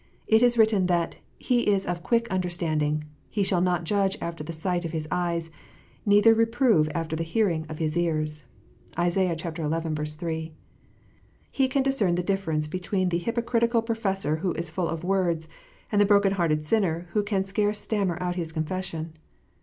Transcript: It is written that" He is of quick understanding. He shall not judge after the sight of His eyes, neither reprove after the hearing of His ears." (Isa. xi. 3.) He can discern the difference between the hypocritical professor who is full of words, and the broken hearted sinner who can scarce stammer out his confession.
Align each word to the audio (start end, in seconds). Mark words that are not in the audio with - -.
It 0.25 0.41
is 0.41 0.57
written 0.57 0.87
that" 0.87 1.17
He 1.37 1.67
is 1.67 1.85
of 1.85 2.01
quick 2.01 2.27
understanding. 2.31 3.03
He 3.29 3.43
shall 3.43 3.61
not 3.61 3.83
judge 3.83 4.17
after 4.19 4.43
the 4.43 4.51
sight 4.51 4.83
of 4.83 4.93
His 4.93 5.07
eyes, 5.11 5.51
neither 6.07 6.33
reprove 6.33 6.89
after 6.95 7.15
the 7.15 7.21
hearing 7.21 7.67
of 7.69 7.77
His 7.77 7.95
ears." 7.95 8.43
(Isa. 8.99 9.35
xi. 9.37 10.05
3.) 10.17 10.53
He 11.51 11.67
can 11.67 11.83
discern 11.83 12.15
the 12.15 12.23
difference 12.23 12.67
between 12.67 13.09
the 13.09 13.19
hypocritical 13.19 13.83
professor 13.83 14.37
who 14.37 14.53
is 14.53 14.71
full 14.71 14.89
of 14.89 15.03
words, 15.03 15.47
and 15.91 16.01
the 16.01 16.05
broken 16.05 16.31
hearted 16.31 16.65
sinner 16.65 17.07
who 17.11 17.21
can 17.21 17.43
scarce 17.43 17.77
stammer 17.77 18.17
out 18.19 18.33
his 18.35 18.51
confession. 18.51 19.13